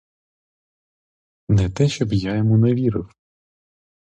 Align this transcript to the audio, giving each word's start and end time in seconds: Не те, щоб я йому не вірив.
Не 1.49 1.69
те, 1.69 1.89
щоб 1.89 2.13
я 2.13 2.35
йому 2.35 2.57
не 2.57 2.73
вірив. 2.73 3.09